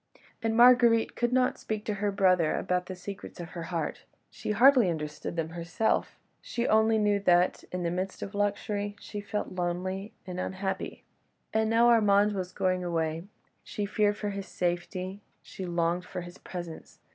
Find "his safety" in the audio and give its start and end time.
14.31-15.21